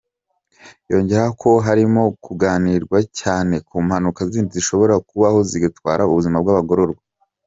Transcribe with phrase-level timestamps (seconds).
[0.91, 7.01] Yongeraho ko harimo kuganirwa cyane ku mpanuka zindi zishobora kubaho zigatwara ubuzima bw’abagororwa.